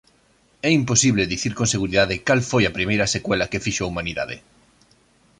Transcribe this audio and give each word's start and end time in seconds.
É 0.67 0.69
imposible 0.79 1.29
dicir 1.33 1.53
con 1.59 1.67
seguridade 1.73 2.15
cal 2.27 2.39
foi 2.49 2.63
a 2.65 2.75
primeira 2.77 3.11
secuela 3.15 3.49
que 3.51 3.63
fixo 3.65 3.81
a 3.83 3.89
humanidade. 3.91 4.37